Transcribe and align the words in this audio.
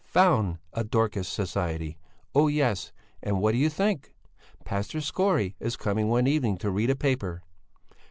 "Found 0.05 0.57
a 0.73 0.83
Dorcas 0.83 1.27
Society! 1.27 1.99
Oh, 2.33 2.47
yes, 2.47 2.91
and 3.21 3.39
what 3.39 3.51
d'you 3.51 3.69
think? 3.69 4.15
Pastor 4.65 4.97
Skore 4.99 5.51
is 5.59 5.77
coming 5.77 6.07
one 6.09 6.25
evening 6.25 6.57
to 6.57 6.71
read 6.71 6.89
a 6.89 6.95
paper." 6.95 7.43